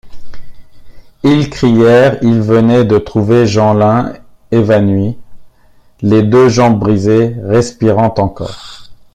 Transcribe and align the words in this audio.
Ils 1.23 1.51
crièrent, 1.51 2.17
ils 2.23 2.41
venaient 2.41 2.85
de 2.85 2.97
trouver 2.97 3.45
Jeanlin 3.45 4.13
évanoui, 4.49 5.15
les 6.01 6.23
deux 6.23 6.49
jambes 6.49 6.79
brisées, 6.79 7.35
respirant 7.43 8.11
encore. 8.17 8.85